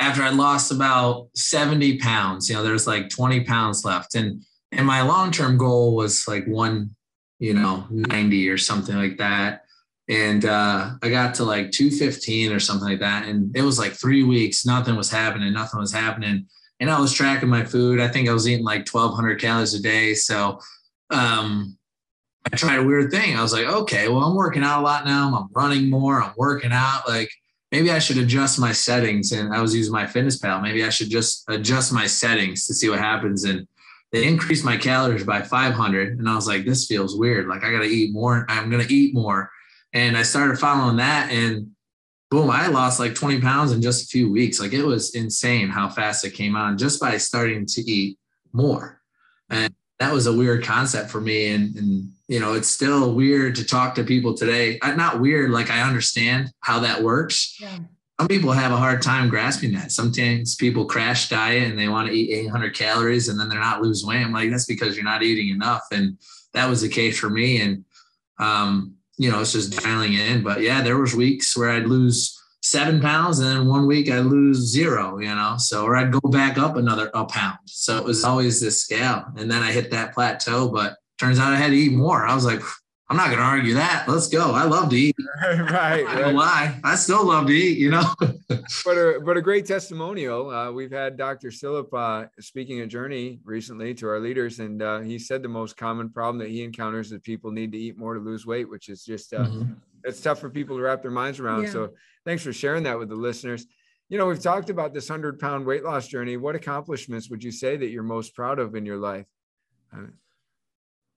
[0.00, 2.50] after I lost about 70 pounds.
[2.50, 6.46] You know, there's like 20 pounds left, and and my long term goal was like
[6.46, 6.96] one,
[7.38, 9.62] you know, 90 or something like that.
[10.08, 13.28] And uh, I got to like 215 or something like that.
[13.28, 16.46] And it was like three weeks, nothing was happening, nothing was happening.
[16.80, 18.00] And I was tracking my food.
[18.00, 20.14] I think I was eating like 1,200 calories a day.
[20.14, 20.58] So
[21.10, 21.76] um,
[22.50, 23.36] I tried a weird thing.
[23.36, 25.34] I was like, okay, well, I'm working out a lot now.
[25.36, 26.22] I'm running more.
[26.22, 27.02] I'm working out.
[27.06, 27.30] Like
[27.70, 29.32] maybe I should adjust my settings.
[29.32, 30.62] And I was using MyFitnessPal.
[30.62, 33.44] Maybe I should just adjust my settings to see what happens.
[33.44, 33.68] And
[34.12, 37.70] they increased my calories by 500 and i was like this feels weird like i
[37.70, 39.50] gotta eat more i'm gonna eat more
[39.92, 41.70] and i started following that and
[42.30, 45.68] boom i lost like 20 pounds in just a few weeks like it was insane
[45.68, 48.18] how fast it came on just by starting to eat
[48.52, 49.00] more
[49.48, 53.54] and that was a weird concept for me and, and you know it's still weird
[53.54, 57.78] to talk to people today not weird like i understand how that works yeah
[58.20, 59.92] some people have a hard time grasping that.
[59.92, 63.80] Sometimes people crash diet and they want to eat 800 calories and then they're not
[63.80, 64.22] lose weight.
[64.22, 65.84] I'm like, that's because you're not eating enough.
[65.90, 66.18] And
[66.52, 67.62] that was the case for me.
[67.62, 67.86] And,
[68.38, 70.42] um, you know, it's just dialing in.
[70.42, 74.24] But yeah, there was weeks where I'd lose seven pounds and then one week I'd
[74.24, 77.58] lose zero, you know, so, or I'd go back up another a pound.
[77.66, 79.26] So it was always this scale.
[79.36, 82.26] And then I hit that plateau, but turns out I had to eat more.
[82.26, 82.62] I was like,
[83.10, 84.06] I'm not going to argue that.
[84.08, 84.52] Let's go.
[84.52, 85.16] I love to eat.
[85.42, 86.06] right.
[86.06, 86.80] I don't lie.
[86.82, 88.14] I still love to eat, you know.
[88.84, 90.50] but a but a great testimonial.
[90.50, 91.48] Uh, we've had Dr.
[91.48, 95.76] Silip uh, speaking a journey recently to our leaders, and uh, he said the most
[95.76, 98.88] common problem that he encounters is people need to eat more to lose weight, which
[98.88, 99.72] is just uh, mm-hmm.
[100.04, 101.64] it's tough for people to wrap their minds around.
[101.64, 101.70] Yeah.
[101.70, 101.90] So
[102.24, 103.66] thanks for sharing that with the listeners.
[104.08, 106.36] You know, we've talked about this hundred pound weight loss journey.
[106.36, 109.26] What accomplishments would you say that you're most proud of in your life?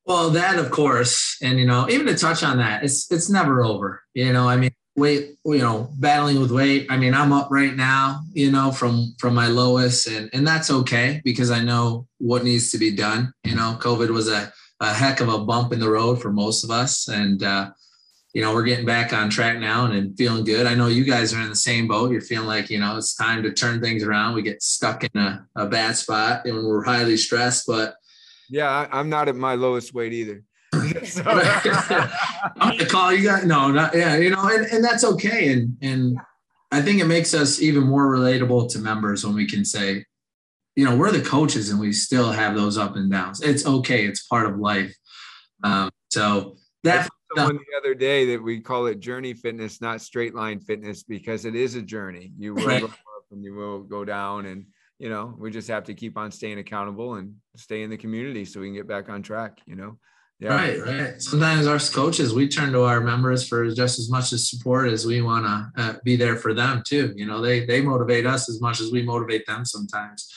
[0.05, 3.63] Well, that of course, and you know, even to touch on that, it's it's never
[3.63, 4.03] over.
[4.13, 6.87] You know, I mean, weight, you know, battling with weight.
[6.89, 10.71] I mean, I'm up right now, you know, from from my lowest, and and that's
[10.71, 13.33] okay because I know what needs to be done.
[13.43, 16.63] You know, COVID was a a heck of a bump in the road for most
[16.63, 17.71] of us, and uh,
[18.33, 20.65] you know, we're getting back on track now and, and feeling good.
[20.65, 22.11] I know you guys are in the same boat.
[22.11, 24.35] You're feeling like you know it's time to turn things around.
[24.35, 27.95] We get stuck in a, a bad spot and we're highly stressed, but
[28.49, 30.43] Yeah, I, am not at my lowest weight either.
[31.25, 33.45] I'm gonna call you guys.
[33.45, 35.51] No, not yeah, you know, and, and that's okay.
[35.53, 36.17] And and
[36.71, 40.05] I think it makes us even more relatable to members when we can say,
[40.75, 43.41] you know, we're the coaches and we still have those up and downs.
[43.41, 44.05] It's okay.
[44.05, 44.95] It's part of life.
[45.63, 50.35] Um, so that someone the other day that we call it journey fitness, not straight
[50.35, 52.31] line fitness, because it is a journey.
[52.37, 54.65] You will go up and you will go down, and
[54.99, 58.45] you know we just have to keep on staying accountable and stay in the community
[58.45, 59.59] so we can get back on track.
[59.65, 59.99] You know.
[60.43, 60.55] Yeah.
[60.55, 61.21] Right, right.
[61.21, 65.05] Sometimes our coaches, we turn to our members for just as much as support as
[65.05, 67.13] we want to uh, be there for them too.
[67.15, 70.29] You know, they they motivate us as much as we motivate them sometimes.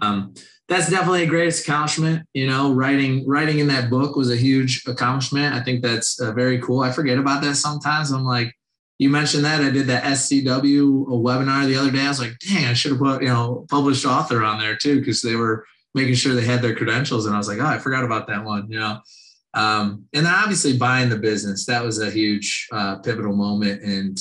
[0.00, 0.34] Um,
[0.68, 2.28] that's definitely a great accomplishment.
[2.32, 5.52] You know, writing writing in that book was a huge accomplishment.
[5.52, 6.82] I think that's uh, very cool.
[6.82, 8.12] I forget about that sometimes.
[8.12, 8.54] I'm like,
[9.00, 12.02] you mentioned that I did that SCW webinar the other day.
[12.02, 15.00] I was like, dang, I should have put you know published author on there too
[15.00, 17.78] because they were making sure they had their credentials, and I was like, oh, I
[17.78, 18.70] forgot about that one.
[18.70, 19.00] You know.
[19.54, 24.18] Um, and then obviously buying the business that was a huge uh, pivotal moment and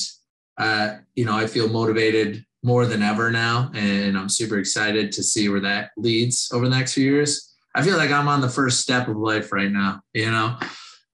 [0.57, 3.71] uh, you know i feel motivated more than ever now.
[3.73, 7.55] And I'm super excited to see where that leads over the next few years.
[7.75, 10.57] I feel like I'm on the first step of life right now, you know.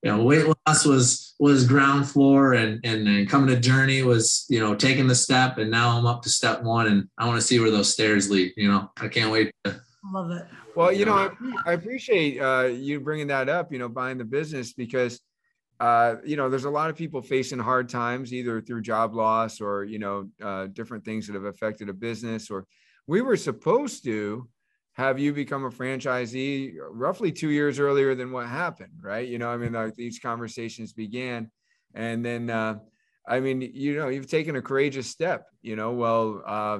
[0.02, 4.46] You know, weight loss was was ground floor and and, and coming to journey was,
[4.48, 7.40] you know, taking the step and now I'm up to step one and I want
[7.40, 8.90] to see where those stairs lead, you know.
[9.00, 9.80] I can't wait to
[10.12, 10.46] love it.
[10.76, 11.30] Well, you know, I,
[11.64, 15.20] I appreciate uh, you bringing that up, you know, buying the business because
[15.78, 19.60] uh, you know, there's a lot of people facing hard times, either through job loss
[19.60, 22.50] or, you know, uh, different things that have affected a business.
[22.50, 22.66] Or
[23.06, 24.48] we were supposed to
[24.94, 29.28] have you become a franchisee roughly two years earlier than what happened, right?
[29.28, 31.50] You know, I mean, like these conversations began.
[31.94, 32.78] And then, uh,
[33.28, 36.78] I mean, you know, you've taken a courageous step, you know, well, uh,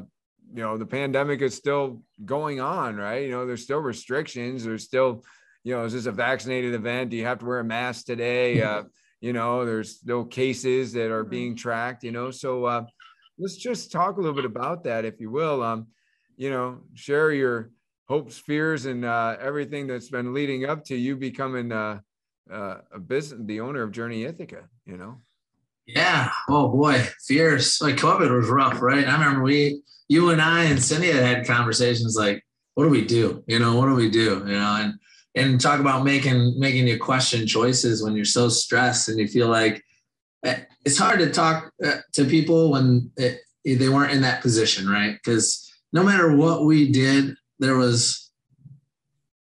[0.52, 3.24] you know, the pandemic is still going on, right?
[3.24, 5.24] You know, there's still restrictions, there's still,
[5.64, 7.10] you know, is this a vaccinated event?
[7.10, 8.62] Do you have to wear a mask today?
[8.66, 8.84] Uh,
[9.20, 12.30] you know, there's no cases that are being tracked, you know.
[12.30, 12.84] So uh,
[13.38, 15.62] let's just talk a little bit about that, if you will.
[15.62, 15.86] Um,
[16.36, 17.70] you know, share your
[18.08, 22.00] hopes, fears, and uh, everything that's been leading up to you becoming uh,
[22.50, 25.20] uh, a business, the owner of Journey Ithaca, you know.
[25.86, 26.30] Yeah.
[26.48, 27.80] Oh boy, fierce.
[27.80, 29.06] Like COVID was rough, right?
[29.06, 32.44] I remember we, you and I and Cindy had conversations like,
[32.74, 33.44] what do we do?
[33.46, 34.42] You know, what do we do?
[34.46, 34.94] You know, and
[35.36, 39.48] and talk about making making you question choices when you're so stressed and you feel
[39.48, 39.84] like
[40.44, 44.88] eh, it's hard to talk eh, to people when it, they weren't in that position
[44.88, 48.30] right because no matter what we did there was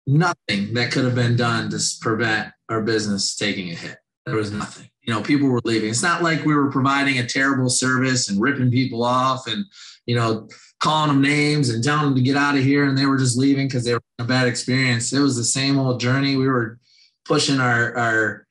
[0.06, 4.52] nothing that could have been done to prevent our business taking a hit there was
[4.52, 5.90] nothing you know people were leaving.
[5.90, 9.64] It's not like we were providing a terrible service and ripping people off and
[10.06, 13.06] you know calling them names and telling them to get out of here and they
[13.06, 15.12] were just leaving because they were a bad experience.
[15.12, 16.36] It was the same old journey.
[16.36, 16.78] We were
[17.24, 18.46] pushing our our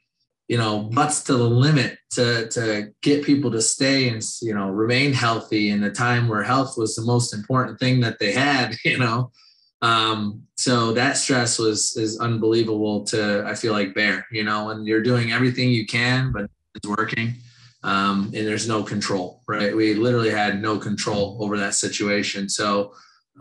[0.49, 4.67] you know butts to the limit to to get people to stay and you know
[4.69, 8.75] remain healthy in a time where health was the most important thing that they had
[8.83, 9.31] you know
[9.81, 14.85] um so that stress was is unbelievable to i feel like bear you know when
[14.85, 17.33] you're doing everything you can but it's working
[17.83, 19.75] um, and there's no control, right?
[19.75, 22.49] We literally had no control over that situation.
[22.49, 22.93] So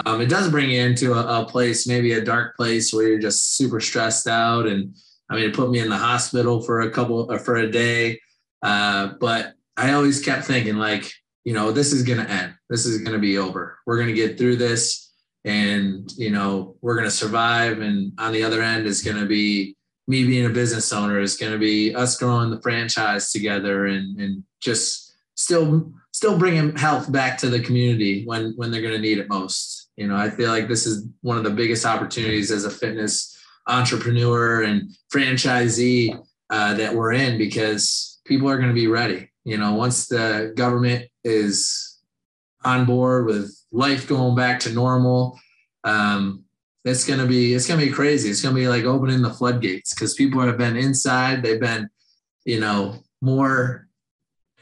[0.07, 3.19] um, it does bring you into a, a, place, maybe a dark place where you're
[3.19, 4.67] just super stressed out.
[4.67, 4.95] And
[5.29, 8.21] I mean, it put me in the hospital for a couple or for a day.
[8.63, 11.13] Uh, but I always kept thinking, like,
[11.45, 12.55] you know, this is going to end.
[12.71, 13.79] This is going to be over.
[13.87, 15.08] We're going to get through this
[15.45, 17.81] and, you know, we're going to survive.
[17.81, 19.77] And on the other end is going to be
[20.09, 21.21] me being a business owner.
[21.21, 26.75] Is going to be us growing the franchise together and and just still still bringing
[26.75, 29.91] health back to the community when when they're going to need it most.
[29.97, 33.37] You know i feel like this is one of the biggest opportunities as a fitness
[33.67, 36.17] entrepreneur and franchisee
[36.51, 39.31] uh, that we're in because people are going to be ready.
[39.45, 41.98] You know once the government is
[42.65, 45.39] on board with life going back to normal
[45.85, 46.45] um,
[46.85, 48.31] it's gonna be it's gonna be crazy.
[48.31, 51.43] It's gonna be like opening the floodgates because people have been inside.
[51.43, 51.89] They've been,
[52.45, 53.89] you know, more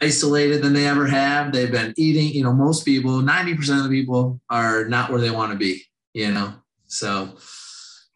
[0.00, 1.52] isolated than they ever have.
[1.52, 2.32] They've been eating.
[2.32, 5.58] You know, most people, ninety percent of the people, are not where they want to
[5.58, 5.82] be.
[6.14, 6.54] You know,
[6.86, 7.36] so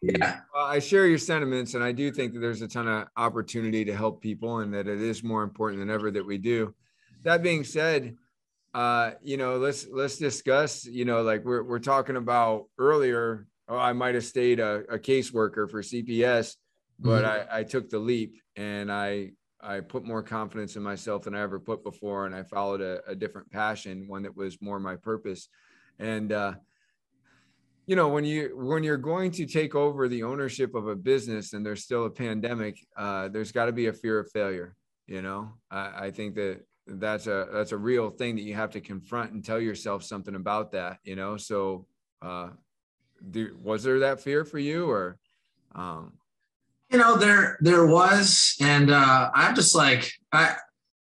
[0.01, 0.39] yeah.
[0.53, 3.85] Well, I share your sentiments, and I do think that there's a ton of opportunity
[3.85, 6.73] to help people, and that it is more important than ever that we do.
[7.23, 8.17] That being said,
[8.73, 10.85] uh, you know, let's let's discuss.
[10.85, 14.99] You know, like we're we're talking about earlier oh, I might have stayed a, a
[14.99, 16.55] caseworker for CPS,
[16.99, 17.53] but mm-hmm.
[17.53, 19.31] I, I took the leap and I
[19.63, 23.01] I put more confidence in myself than I ever put before, and I followed a,
[23.07, 25.49] a different passion, one that was more my purpose.
[25.99, 26.53] And uh,
[27.85, 31.53] you know when you when you're going to take over the ownership of a business
[31.53, 34.75] and there's still a pandemic uh, there's got to be a fear of failure
[35.07, 36.61] you know I, I, think that
[36.99, 40.35] that's a that's a real thing that you have to confront and tell yourself something
[40.35, 41.85] about that you know so
[42.21, 42.49] uh
[43.29, 45.17] do, was there that fear for you or
[45.75, 46.13] um
[46.89, 50.55] you know there there was and uh i'm just like i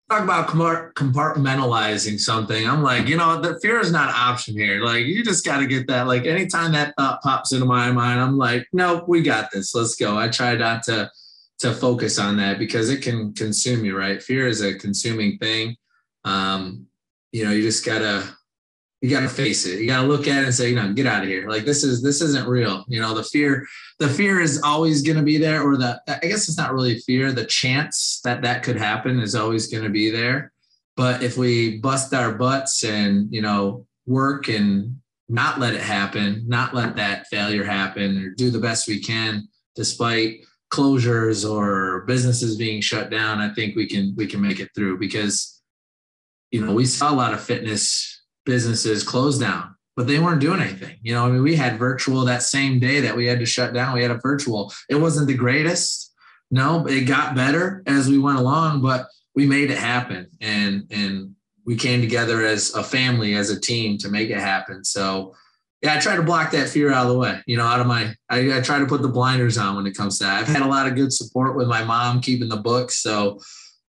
[0.09, 0.47] talk about
[0.95, 2.67] compartmentalizing something.
[2.67, 4.83] I'm like, you know, the fear is not an option here.
[4.83, 6.07] Like, you just got to get that.
[6.07, 9.73] Like, anytime that thought pops into my mind, I'm like, no, we got this.
[9.73, 10.17] Let's go.
[10.17, 11.09] I try not to
[11.59, 14.21] to focus on that because it can consume you, right?
[14.21, 15.75] Fear is a consuming thing.
[16.25, 16.87] Um,
[17.31, 18.35] you know, you just gotta
[19.03, 19.81] you got to face it.
[19.81, 21.49] You got to look at it and say, you know, get out of here.
[21.49, 22.85] Like this is this isn't real.
[22.87, 23.67] You know, the fear,
[23.99, 27.33] the fear is always to be there, or the I guess it's not really fear.
[27.33, 30.53] The chance that that could happen is always to be there.
[30.95, 36.45] But if we bust our butts and you know work and not let it happen,
[36.47, 42.57] not let that failure happen, or do the best we can despite closures or businesses
[42.57, 45.61] being shut down, I think we can we can make it through because
[46.49, 50.61] you know we saw a lot of fitness businesses closed down, but they weren't doing
[50.61, 50.97] anything.
[51.03, 53.73] You know, I mean, we had virtual that same day that we had to shut
[53.73, 53.93] down.
[53.93, 54.73] We had a virtual.
[54.89, 56.11] It wasn't the greatest.
[56.49, 61.35] No, it got better as we went along, but we made it happen, and and
[61.65, 64.83] we came together as a family, as a team, to make it happen.
[64.83, 65.35] So.
[65.83, 67.41] Yeah, I try to block that fear out of the way.
[67.45, 69.95] You know, out of my, I, I try to put the blinders on when it
[69.95, 70.39] comes to that.
[70.39, 73.39] I've had a lot of good support with my mom keeping the books, so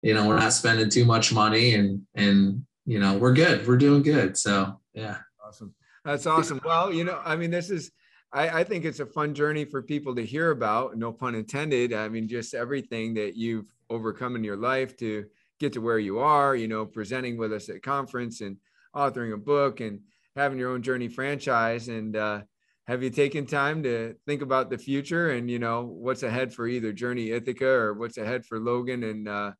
[0.01, 3.65] you know we're not spending too much money and and you know, we're good.
[3.67, 4.37] We're doing good.
[4.37, 5.17] So yeah.
[5.45, 5.73] Awesome.
[6.03, 6.59] That's awesome.
[6.65, 7.91] Well, you know, I mean, this is
[8.31, 11.93] I, I, think it's a fun journey for people to hear about, no pun intended.
[11.93, 15.25] I mean, just everything that you've overcome in your life to
[15.59, 18.57] get to where you are, you know, presenting with us at conference and
[18.95, 19.99] authoring a book and
[20.35, 21.87] having your own journey franchise.
[21.87, 22.41] And uh,
[22.87, 26.67] have you taken time to think about the future and, you know, what's ahead for
[26.67, 29.51] either Journey Ithaca or what's ahead for Logan and, uh,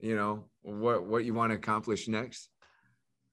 [0.00, 2.48] you know, what, what you want to accomplish next?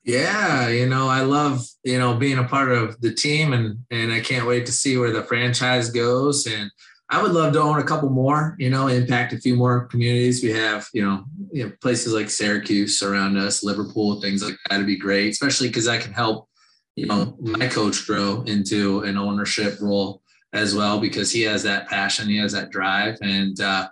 [0.04, 4.14] Yeah, you know, I love, you know, being a part of the team and and
[4.14, 6.72] I can't wait to see where the franchise goes and
[7.10, 10.44] I would love to own a couple more, you know, impact a few more communities.
[10.44, 14.78] We have, you know, you know places like Syracuse around us, Liverpool, things like that
[14.78, 16.50] would be great, especially because I can help,
[16.98, 21.88] you know, my coach grow into an ownership role as well because he has that
[21.88, 23.20] passion, he has that drive.
[23.22, 23.90] And uh,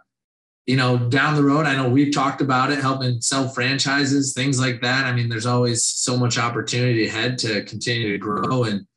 [0.65, 4.59] you know, down the road, I know we've talked about it, helping sell franchises, things
[4.59, 5.05] like that.
[5.05, 8.87] I mean, there's always so much opportunity ahead to continue to grow and,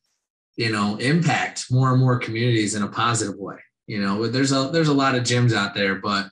[0.57, 3.59] you know, impact more and more communities in a positive way.
[3.87, 6.31] You know, there's a there's a lot of gyms out there, but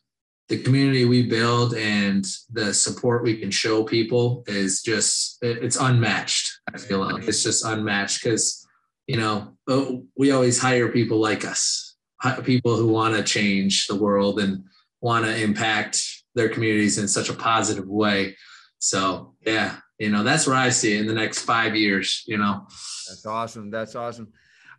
[0.48, 6.60] the community we build and the support we can show people is just it's unmatched.
[6.72, 8.66] I feel like it's just unmatched because,
[9.06, 11.96] you know, oh, we always hire people like us,
[12.44, 14.64] people who want to change the world and
[15.00, 16.02] want to impact
[16.34, 18.36] their communities in such a positive way.
[18.78, 22.38] So yeah, you know, that's where I see it in the next five years, you
[22.38, 22.66] know.
[23.08, 23.70] That's awesome.
[23.70, 24.28] That's awesome.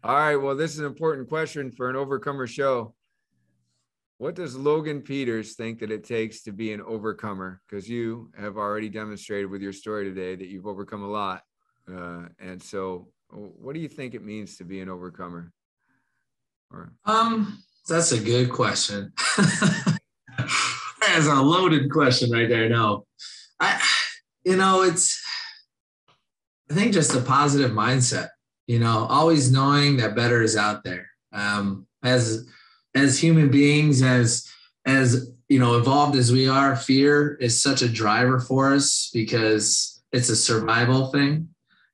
[0.04, 0.36] All right.
[0.38, 2.94] Well, this is an important question for an overcomer show.
[4.20, 7.62] What does Logan Peters think that it takes to be an overcomer?
[7.68, 11.44] Because you have already demonstrated with your story today that you've overcome a lot.
[11.92, 15.52] Uh, and so, what do you think it means to be an overcomer?
[16.72, 19.14] Or um, that's a good question.
[21.08, 22.70] That's a loaded question right there.
[22.70, 23.06] No,
[23.60, 23.82] I,
[24.44, 25.20] you know, it's,
[26.70, 28.28] I think just a positive mindset,
[28.68, 31.08] you know, always knowing that better is out there.
[31.32, 32.48] Um, as,
[32.98, 34.50] as human beings, as,
[34.86, 40.02] as, you know, evolved as we are, fear is such a driver for us because
[40.12, 41.50] it's a survival thing.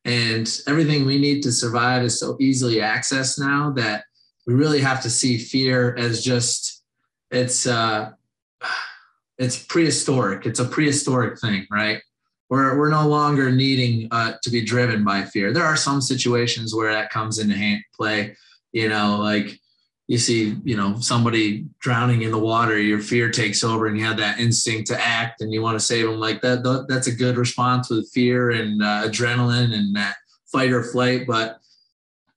[0.05, 4.05] And everything we need to survive is so easily accessed now that
[4.47, 6.83] we really have to see fear as just,
[7.31, 8.11] it's, uh,
[9.37, 10.45] it's prehistoric.
[10.45, 12.01] It's a prehistoric thing, right?
[12.49, 15.53] We're, we're no longer needing uh, to be driven by fear.
[15.53, 18.35] There are some situations where that comes into hand, play,
[18.73, 19.59] you know, like
[20.07, 24.03] you see, you know, somebody drowning in the water, your fear takes over and you
[24.03, 26.85] have that instinct to act and you want to save them like that.
[26.89, 30.15] That's a good response with fear and uh, adrenaline and that
[30.51, 31.25] fight or flight.
[31.25, 31.59] But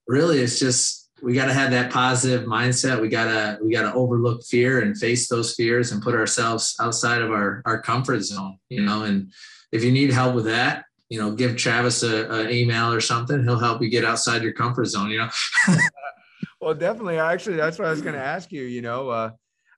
[0.07, 3.01] really, it's just we got to have that positive mindset.
[3.01, 7.33] We gotta we gotta overlook fear and face those fears and put ourselves outside of
[7.33, 8.59] our our comfort zone.
[8.69, 9.33] You know, and
[9.73, 13.43] if you need help with that, you know, give Travis a, an email or something.
[13.43, 15.11] He'll help you get outside your comfort zone.
[15.11, 15.31] You know.
[16.61, 17.19] well, definitely.
[17.19, 18.63] Actually, that's what I was going to ask you.
[18.63, 19.31] You know, uh,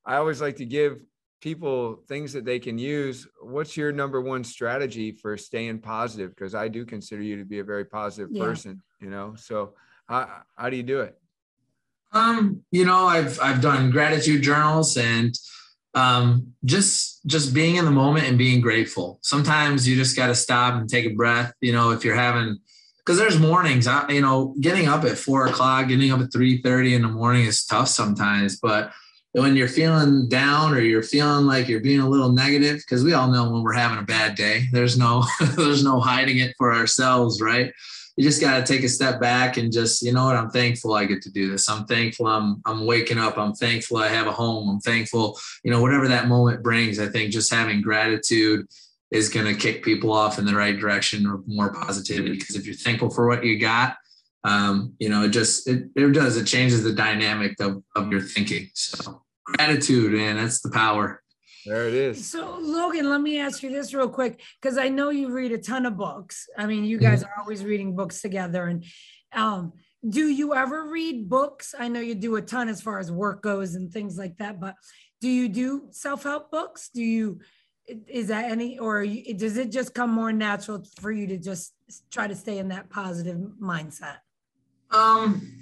[0.07, 1.03] I always like to give
[1.41, 3.27] people things that they can use.
[3.41, 6.31] What's your number one strategy for staying positive?
[6.35, 8.45] Because I do consider you to be a very positive yeah.
[8.45, 8.83] person.
[9.01, 9.75] You know, so
[10.09, 11.17] How, how do you do it?
[12.13, 15.35] Um, you know, I've I've done gratitude journals and
[15.95, 19.19] um, just just being in the moment and being grateful.
[19.23, 21.53] Sometimes you just got to stop and take a breath.
[21.61, 22.59] You know, if you're having
[23.09, 26.61] because there's mornings, I, you know, getting up at four o'clock, getting up at three
[26.61, 28.61] thirty in the morning is tough sometimes.
[28.61, 28.93] But
[29.33, 33.15] when you're feeling down or you're feeling like you're being a little negative, because we
[33.15, 35.25] all know when we're having a bad day, there's no
[35.57, 37.73] there's no hiding it for ourselves, right?
[38.19, 40.93] you just got to take a step back and just you know what i'm thankful
[40.93, 44.27] i get to do this i'm thankful i'm i'm waking up i'm thankful i have
[44.27, 48.67] a home i'm thankful you know whatever that moment brings i think just having gratitude
[49.11, 52.67] is going to kick people off in the right direction or more positivity because if
[52.67, 53.97] you're thankful for what you got
[54.45, 58.21] um, you know it just it, it does it changes the dynamic of, of your
[58.21, 61.23] thinking so gratitude man that's the power
[61.69, 62.31] there it is.
[62.31, 65.59] So, Logan, let me ask you this real quick because I know you read a
[65.59, 66.49] ton of books.
[66.57, 67.29] I mean, you guys mm-hmm.
[67.29, 68.65] are always reading books together.
[68.65, 68.85] And
[69.35, 69.75] um,
[70.09, 71.75] do you ever read books?
[71.79, 74.61] I know you do a ton as far as work goes and things like that,
[74.61, 74.77] but
[75.21, 76.89] do you do self help books?
[76.95, 77.41] Do you,
[78.07, 81.75] is that any, or does it just come more natural for you to just
[82.11, 84.17] try to stay in that positive mindset?
[84.91, 85.53] Um,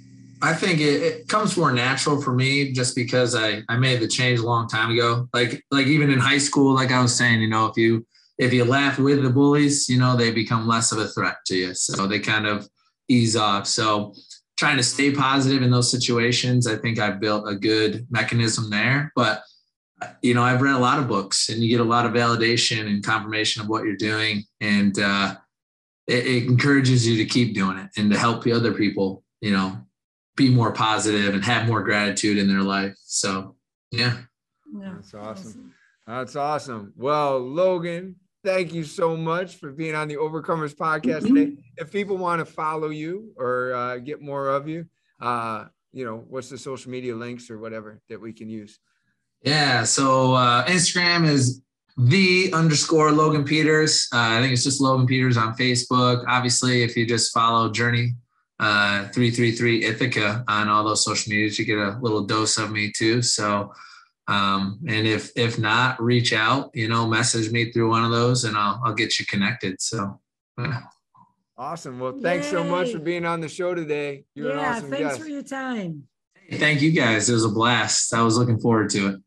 [0.43, 4.09] I think it, it, comes more natural for me just because I, I made the
[4.09, 5.29] change a long time ago.
[5.33, 8.07] Like like even in high school, like I was saying, you know, if you
[8.39, 11.57] if you laugh with the bullies, you know, they become less of a threat to
[11.57, 11.75] you.
[11.75, 12.69] So they kind of
[13.09, 13.67] ease off.
[13.67, 14.15] So
[14.57, 19.13] trying to stay positive in those situations, I think I've built a good mechanism there.
[19.17, 19.43] But
[20.23, 22.87] you know, I've read a lot of books and you get a lot of validation
[22.87, 24.45] and confirmation of what you're doing.
[24.61, 25.37] And uh,
[26.07, 29.53] it, it encourages you to keep doing it and to help the other people, you
[29.53, 29.79] know,
[30.37, 32.95] be more positive and have more gratitude in their life.
[33.03, 33.57] So,
[33.91, 34.19] yeah.
[34.79, 35.73] yeah That's awesome.
[36.07, 36.93] That's awesome.
[36.97, 41.35] Well, Logan, thank you so much for being on the Overcomers podcast mm-hmm.
[41.35, 41.57] today.
[41.79, 44.87] If people want to follow you or uh, get more of you,
[45.21, 48.79] uh, you know, what's the social media links or whatever that we can use?
[49.47, 49.85] Yeah.
[49.85, 51.63] So uh, Instagram is
[51.97, 54.09] the underscore Logan Peters.
[54.13, 56.25] Uh, I think it's just Logan Peters on Facebook.
[56.29, 58.15] Obviously, if you just follow Journey
[58.59, 61.59] uh, 333 Ithaca on all those social medias.
[61.59, 63.23] You get a little dose of me too.
[63.23, 63.73] So,
[64.29, 66.71] um, and if if not, reach out.
[66.75, 69.81] You know, message me through one of those, and I'll I'll get you connected.
[69.81, 70.21] So.
[70.59, 70.81] Yeah.
[71.59, 71.99] Awesome.
[71.99, 72.53] Well, thanks Yay.
[72.53, 74.25] so much for being on the show today.
[74.35, 75.21] You're yeah, awesome thanks guest.
[75.21, 76.07] for your time.
[76.53, 77.31] Thank you guys.
[77.31, 78.13] It was a blast.
[78.13, 79.21] I was looking forward to it.